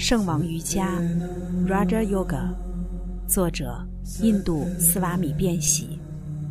[0.00, 0.98] 圣王瑜伽
[1.68, 2.54] （Raja Yoga），
[3.28, 3.86] 作者
[4.22, 6.00] 印度斯瓦米·变喜，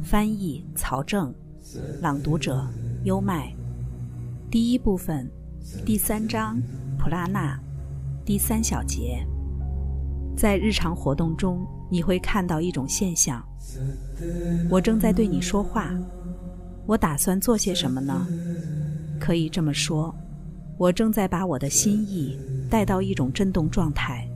[0.04, 1.34] 翻译曹正，
[2.00, 2.64] 朗读者
[3.06, 3.52] 优麦。
[4.52, 5.28] 第一部分，
[5.84, 6.62] 第三章
[7.00, 7.60] 普拉纳，
[8.24, 9.26] 第三小节。
[10.38, 13.44] 在日常活动中，你会看到一种现象：
[14.70, 15.92] 我正在对你说话。
[16.86, 18.28] 我打算做些什么呢？
[19.20, 20.16] 可以这么说，
[20.80, 22.40] 我正在把我的心意。
[22.70, 24.30] 带到一种震动状态，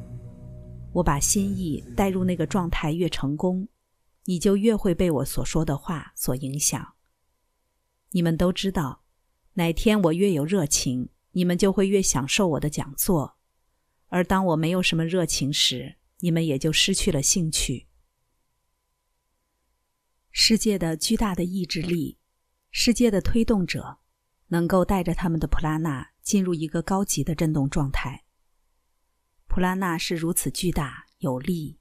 [0.92, 3.68] 我把心意带入那个状态越成功，
[4.26, 6.96] 你就越会被我所说的话所影响。
[8.10, 9.04] 你们都知道，
[9.54, 13.36] 哪天我越有热情，你们就会越享受我的讲座；
[14.08, 17.86] 而当我没有什么热情时，你们也就失去了兴趣。
[20.32, 22.18] 世界的巨大的意志力，
[22.72, 24.00] 世界的推动者，
[24.48, 28.24] 能够带着他们的普拉纳进入一个高级的振动状态。
[29.48, 31.78] 普拉纳是如此巨大有力，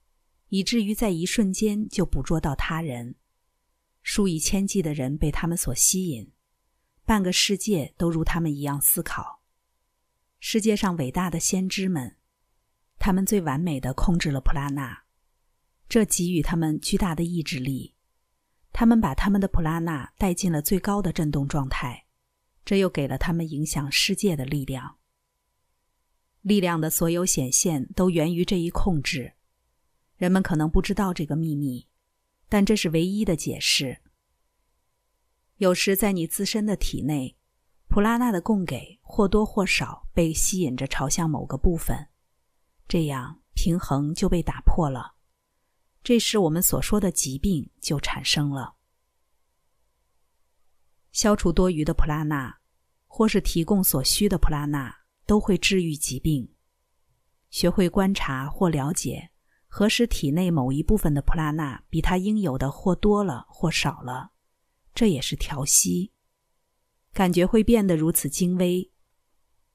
[0.48, 3.14] 以至于在一瞬间就捕捉到他人。
[4.02, 6.32] 数以千计的人被他们所吸引，
[7.04, 9.42] 半个世界都如他们一样思考。
[10.40, 12.16] 世界上伟大的先知们，
[12.98, 15.04] 他们最完美的控制了普拉纳，
[15.88, 17.94] 这给予他们巨大的意志力。
[18.72, 22.06] 他们把他们的普拉纳带进了最高的振动状态，
[22.64, 24.98] 这又给了他们影响世界的力量。
[26.40, 29.34] 力量的所有显现都源于这一控制。
[30.16, 31.88] 人们可能不知道这个秘密，
[32.48, 34.00] 但这是唯一的解释。
[35.56, 37.36] 有时在你自身的体内，
[37.88, 42.08] 普拉纳的供给或多或少被吸引着朝向某个部分，
[42.88, 45.14] 这样平衡就被打破了。
[46.02, 48.74] 这时我们所说的疾病就产生了。
[51.12, 52.58] 消除多余的普拉纳，
[53.06, 55.02] 或是提供所需的普拉纳。
[55.24, 56.52] 都会治愈疾病。
[57.48, 59.30] 学会观察或了解
[59.68, 64.32] 何时体内某一部分的普拉纳比它应有的或多了或少了，
[64.92, 66.12] 这也是调息。
[67.12, 68.90] 感觉会变得如此精微，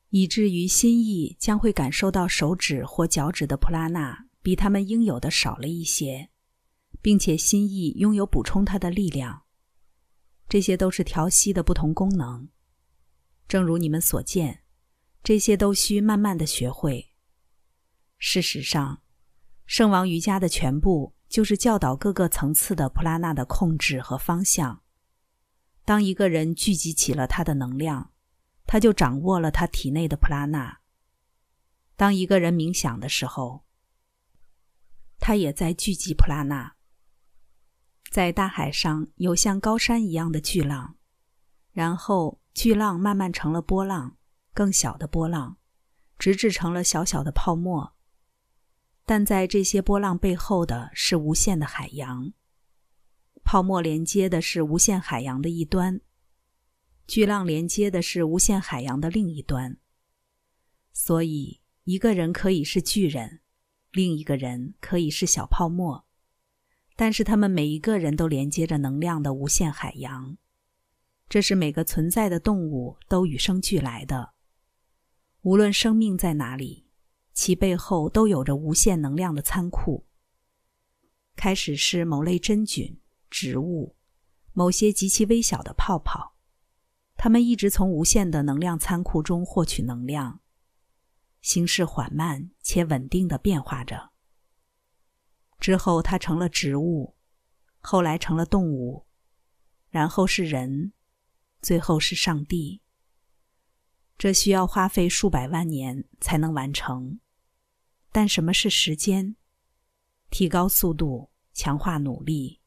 [0.10, 6.30] 以至于心意将会感受到手指或脚趾的普拉纳比他们应有的少了一些，
[7.02, 9.44] 并且心意拥有补充它的力量。
[10.48, 12.48] 这些都是调息的不同功能。
[13.48, 14.64] 正如你们所见。
[15.24, 17.14] 这些都需慢慢的学会。
[18.18, 19.02] 事实上，
[19.66, 24.84] 圣王瑜伽的全部就是教导各个层次的普拉纳的控制和方向。
[25.84, 28.14] 当一个人聚集起了他的能量，
[28.66, 30.80] 他就掌握了他体内的普拉纳。
[31.98, 33.66] 当一个人冥想的时候，
[35.20, 36.77] 他也在聚集普拉纳。
[38.10, 40.96] 在大海上有像高山一样的巨浪，
[41.72, 44.18] 然后巨浪慢慢成了波浪。
[44.54, 45.58] 更小的波浪，
[46.18, 47.94] 直至成了小小的泡沫。
[49.06, 52.34] 但在这些波浪背后的是无限的海洋。
[53.44, 56.02] 泡沫连接的是无限海洋的一端，
[57.06, 59.78] 巨浪连接的是无限海洋的另一端。
[60.92, 63.42] 所以，一个人可以是巨人，
[63.92, 66.07] 另一个人可以是小泡沫，
[66.98, 70.36] 但是他们每一个人都连接着能量的无限海洋。
[71.30, 74.34] 这是每个存在的动物都与生俱来的。
[75.42, 76.88] 无论生命在哪里，
[77.34, 80.08] 其背后都有着无限能量的仓库。
[81.36, 83.96] 开始是某类真菌、植物、
[84.54, 86.36] 某些极其微小的泡泡，
[87.16, 90.40] 它们一直从无限的能量仓库中获取能量，
[91.42, 94.14] 形势缓慢且稳定的变化着。
[95.60, 97.16] 之后，它成了植物，
[97.80, 99.06] 后来成了动物，
[99.90, 100.94] 然后是人，
[101.62, 102.82] 最后是上帝。
[104.18, 107.20] 这需要花费数百万年才能完成，
[108.12, 109.36] 但什么是时间？
[110.30, 112.60] 提高速度，强化努力，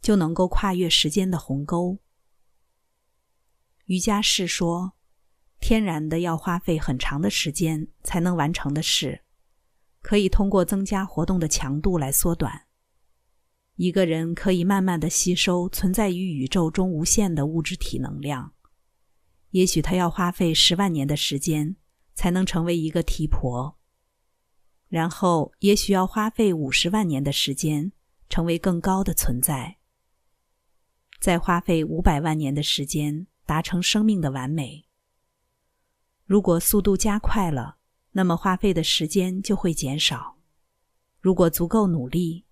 [0.00, 1.98] 就能够跨越时间的鸿沟。
[3.86, 4.92] 瑜伽士说，
[5.60, 9.24] 天然的要花费很长的时间才能完成的事，
[10.00, 12.66] 可以通过增加活动的强度来缩短。
[13.76, 18.54] 一个人可以慢慢的吸收存在于宇宙中无限的物质体能量。
[19.50, 21.76] 也许他要花费十万年的时间
[22.14, 23.78] 才能成为一个提婆，
[24.88, 27.92] 然后也许要花费五十万年的时间
[28.28, 29.78] 成为更高的存在，
[31.18, 34.86] 再花费五百万年的时间达成生命的完美。
[36.26, 37.77] 如果速度加快了，
[38.18, 40.38] 那么花费的时间就会减少。
[41.20, 42.44] 如果足够努力，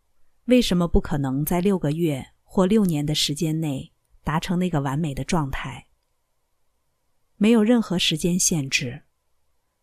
[0.45, 3.93] 为什么不可能在六个月或六年的时间内
[4.23, 5.89] 达成那个完美的状态？
[7.37, 9.07] 没有任何时间限制，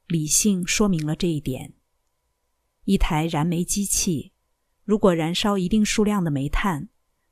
[0.08, 1.74] 理性说明了这一点，
[2.86, 4.32] 一台燃煤机器，
[4.86, 6.88] 如果燃烧一定数量的煤炭，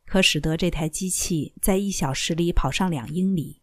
[0.05, 3.61] 可使得这台机器在一小时里跑上两英里。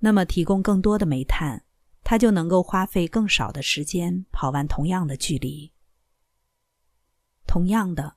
[0.00, 1.64] 那么，提供更多的煤炭，
[2.10, 5.70] 他就能够花费更少的时间跑完同样的距离。
[7.46, 8.16] 同样的，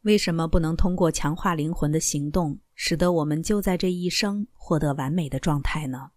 [0.00, 6.10] 为什么不能通过强化灵魂的行动，使得我们就在这一生获得完美的状态呢？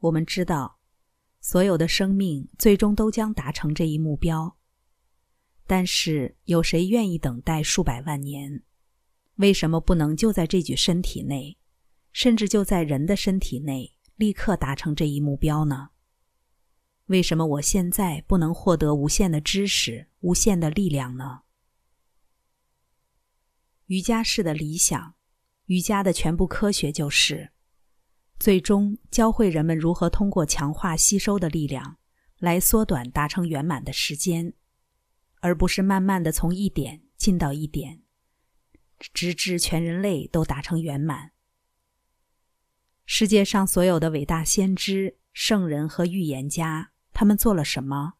[0.00, 0.80] 我们知道，
[1.40, 4.56] 所有的生命最终都将达成这一目标。
[5.68, 8.64] 但是，有谁愿意等待数百万年？
[9.36, 11.56] 为什么不能就在这具身体内，
[12.10, 15.90] 甚至就在人的身体内，立刻达成这一目标呢？
[17.12, 21.42] 为什么我现在不能获得无限的知识、无限的力量呢？
[23.88, 25.14] 瑜伽式的理想，
[25.66, 27.52] 瑜伽的全部科学就是。
[28.38, 31.98] 最终教会人们如何通过强化吸收的力量，
[32.38, 34.54] 来缩短达成圆满的时间，
[35.42, 38.00] 而不是慢慢的从一点进到一点，
[39.12, 41.32] 直至全人类都达成圆满。
[43.04, 46.91] 世界上所有的伟大先知、圣人和预言家，
[47.22, 48.14] 他们做了什么？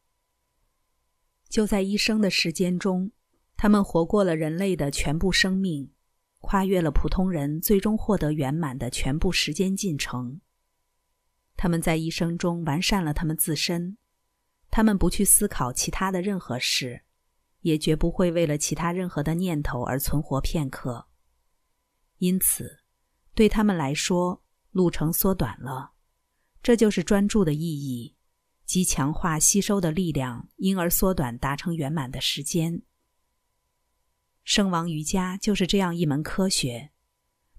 [1.48, 3.10] 就在一生的时间中，
[3.56, 5.90] 他们活过了人类的全部生命。
[6.38, 10.40] 跨越了普通人最终获得圆满的全部时间进程。
[11.56, 13.98] 他们在一生中完善了他们自身，
[14.70, 17.02] 他们不去思考其他的任何事，
[17.62, 21.08] 也绝不会为了其他任何的念头而存活片刻。
[22.18, 22.84] 因此，
[23.34, 25.94] 对他们来说，路程缩短了。
[26.62, 28.14] 这就是专注的意义，
[28.72, 32.80] 及强化吸收的力量，因而缩短达成圆满的时间。
[34.44, 36.90] 圣王瑜伽就是这样一门科学，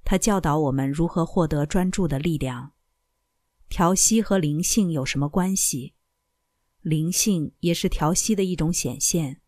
[0.04, 2.71] 它教导我们如何获得专注的力量。
[3.69, 5.94] 调息和灵性有什么关系？
[6.81, 9.39] 灵性也是调息的一种显现。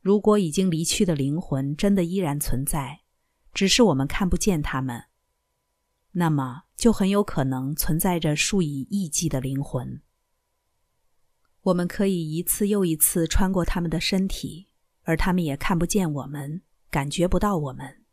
[0.00, 3.02] 如果已经离去的灵魂真的依然存在，
[3.52, 5.04] 只是我们看不见他们，
[6.12, 10.00] 那么就很有可能存在着数以亿计的灵魂。
[11.62, 14.68] 我们可以一次又一次穿过他们的身体。
[15.04, 18.04] 而他们也看不见我们，感觉不到我们。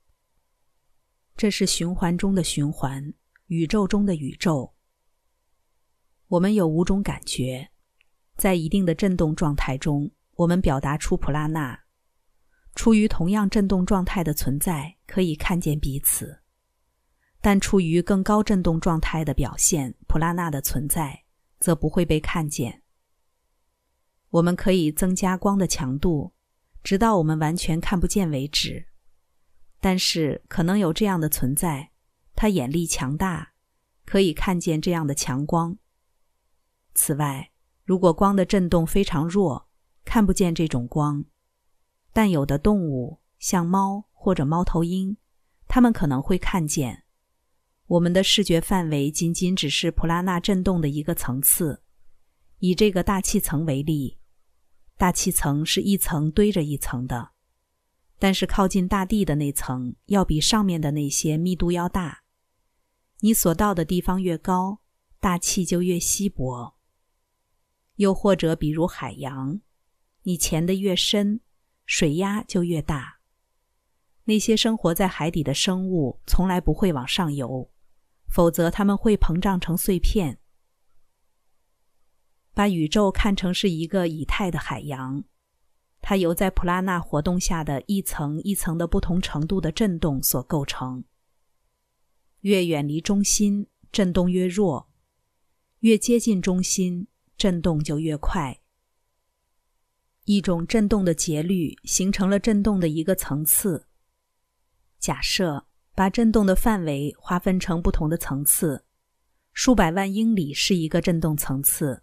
[1.35, 3.13] 这是循环中的循环，
[3.47, 4.73] 宇宙中的宇宙。
[6.27, 7.69] 我们有五种感觉，
[8.35, 11.79] 在一定的振动状态中，我们表达出普拉纳。
[12.73, 16.39] 处于同样振动状态的存在可以看见彼此，
[17.41, 21.23] 但处于更高振动状态的表现普拉纳的存在
[21.59, 22.81] 则不会被看见。
[24.29, 26.33] 我们可以增加光的强度。
[26.83, 28.87] 直到我们完全看不见为止，
[29.81, 31.91] 但是可能有这样的存在，
[32.33, 33.51] 他眼力强大，
[34.05, 35.77] 可以看见这样的强光。
[36.93, 37.51] 此外，
[37.83, 39.67] 如果光的振动非常弱，
[40.05, 41.25] 看不见这种光，
[42.13, 45.17] 但有的动物，像猫或者猫头鹰，
[45.67, 47.03] 它们可能会看见。
[47.87, 51.81] 我们的视觉范围仅仅只是普拉纳振动的一个层次。
[52.59, 54.16] 以这个大气层为例。
[54.97, 57.29] 大气层是一层堆着一层的，
[58.17, 62.23] 但是靠近大地的那层要比上面的那些密度要大。
[63.19, 64.79] 你所到的地方越高，
[65.19, 66.75] 大气就越稀薄。
[67.97, 69.61] 又或者比如海洋，
[70.23, 71.41] 你潜得越深，
[71.85, 73.19] 水压就越大。
[74.23, 77.69] 那些生活在海底的生物从来不会往上游，
[78.27, 80.39] 否则它们会膨胀成碎片。
[82.57, 85.23] 把宇宙看成是一个以太的海洋，
[86.01, 91.03] 它由在普拉纳活动下的一层一层的不同程度的振动所构成。
[92.39, 94.87] 越远离中心，振动越弱；
[95.81, 97.05] 越接近中心，
[97.37, 98.59] 振动就越快。
[100.25, 103.85] 一种振动的节律形成了振动的一个层次。
[104.97, 108.83] 假设把振动的范围划分成不同的层次，
[109.53, 112.01] 数百万英里是一个振动层次。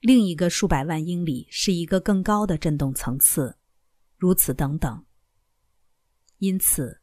[0.00, 3.56] 另一个数百万英里是一个更高的振动层次，
[4.16, 5.04] 如此等等。
[6.38, 7.02] 因此，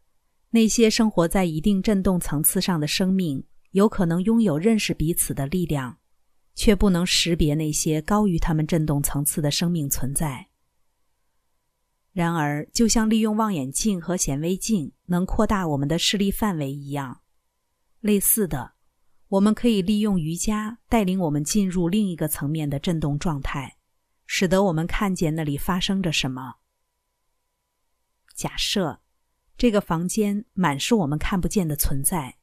[0.49, 5.99] 那些生活在一定振动层次上的生命，有可能拥有认识彼此的力量，
[6.55, 10.47] 却不能识别那些高于他们振动层次的生命存在。
[12.13, 17.21] 然而，就像利用望远镜和显微镜能扩大我们的视力范围一样，
[17.99, 18.76] 类似的。
[19.29, 23.77] 我们可以利用瑜伽带领我们进入另一个层面的振动状态，
[24.25, 26.55] 使得我们看见那里发生着什么。
[28.33, 29.01] 假设
[29.57, 32.37] 这个房间满是我们看不见的存在，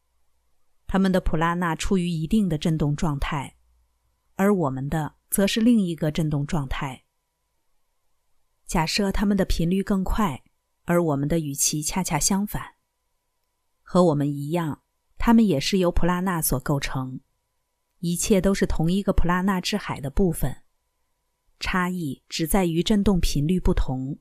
[0.87, 3.57] 他们的普拉纳处于一定的振动状态，
[4.35, 7.05] 而我们的则是另一个振动状态。
[8.67, 10.43] 假设他们的频率更快，
[10.85, 12.75] 而我们的与其恰恰相反。
[13.83, 14.83] 和我们一样，
[15.27, 17.19] 它们也是由普拉纳所构成，
[18.01, 20.55] 一切都是同一个普拉纳之海的部分，
[21.59, 24.19] 差异只在于振动频率不同。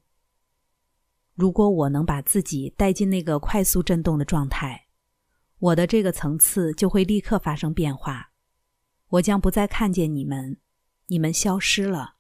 [1.35, 4.87] 如果我能把自己带进那个快速振动的状态，
[5.59, 8.31] 我的这个层次就会立刻发生变化。
[9.09, 10.57] 我将不再看见你们，
[11.07, 12.15] 你们消失了，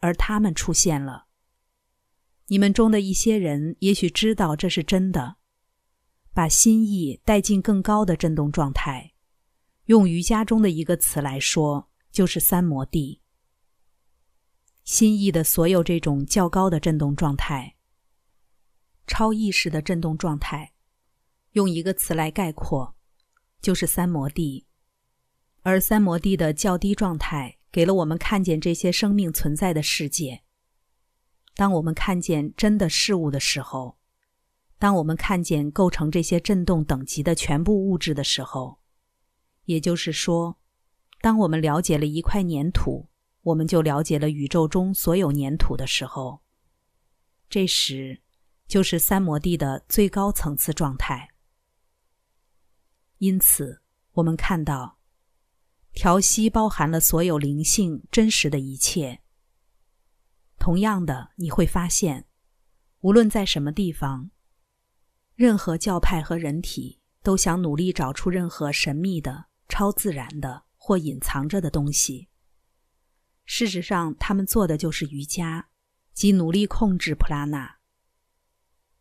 [0.00, 1.28] 而他们出现了。
[2.48, 5.36] 你们中的一些人也许知道这是真的。
[6.36, 9.14] 把心意带进更高的振动状态，
[9.86, 13.22] 用瑜伽中的一个词来说，就是三摩地。
[14.84, 17.76] 心意的所有这种较高的振动状态，
[19.06, 20.74] 超意识的振动状态，
[21.52, 22.96] 用一个词来概括，
[23.62, 24.66] 就是三摩地。
[25.62, 30.42] 而三摩地的较低状态，给了我们看见这些生命存在的世界。
[31.54, 33.95] 当我们看见真的事物的时候。
[34.78, 38.78] 当我们看见构成这些振动等级的全部物质的时候，
[39.64, 40.58] 也就是说，
[41.22, 43.08] 当我们了解了一块粘土，
[43.42, 46.42] 我们就了解了宇宙中所有粘土的时候，
[47.48, 48.20] 这时
[48.66, 51.30] 就是三摩地的最高层次状态。
[53.18, 53.80] 因此，
[54.12, 54.98] 我们看到
[55.94, 59.22] 调息包含了所有灵性真实的一切。
[60.58, 62.26] 同样的，你会发现，
[63.00, 64.30] 无论在什么地方。
[65.36, 72.28] 任何教派和人体都想努力找出任何神秘的、超自然的或隐藏着的东西。
[73.44, 75.68] 事实上，他们做的就是瑜伽，
[76.14, 77.76] 即努力控制普拉纳。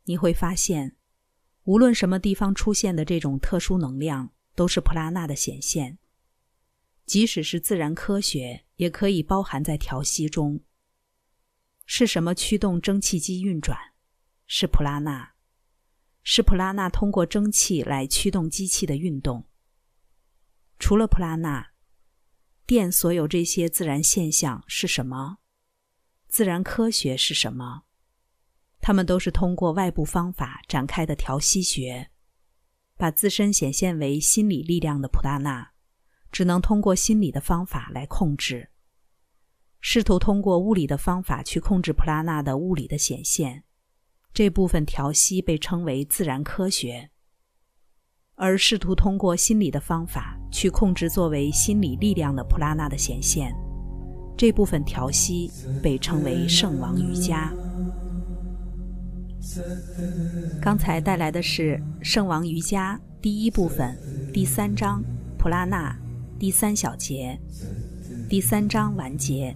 [0.04, 0.98] 你会发现，
[1.64, 5.98] 无论什么地方出现的这种特殊能量，都是普拉纳的显现。
[7.06, 10.60] 即使是自然科学，也可以包含在调息中。
[11.86, 13.78] 是什么驱动蒸汽机运转？
[14.46, 15.35] 是普拉纳。
[16.28, 19.46] 是普拉纳通过蒸汽来驱动机器的运动。
[20.80, 21.68] 除了普拉纳，
[22.66, 25.38] 电所有这些自然现象是什么？
[26.28, 27.84] 自然科学是什么？
[28.82, 32.10] 它们都是通过外部方法展开的调息学，
[32.98, 35.74] 把自身显现为心理力量的普拉纳，
[36.32, 38.72] 只能通过心理的方法来控制。
[39.80, 43.64] 试图通过物理的方法去控制普拉纳的物理的显现。
[44.36, 47.10] 这部分调息被称为自然科学，
[48.36, 53.56] 而试图通过心理的方法去控制作为心理力量的普拉纳的显现，
[54.36, 55.50] 这部分调息
[55.82, 57.50] 被称为圣王瑜伽。
[60.62, 63.98] 刚才带来的是圣王瑜伽第一部分
[64.34, 65.02] 第三章
[65.38, 65.98] 普拉纳
[66.38, 67.40] 第三小节，
[68.28, 69.56] 第三章完结。